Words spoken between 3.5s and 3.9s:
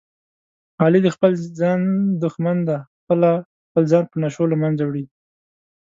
خپل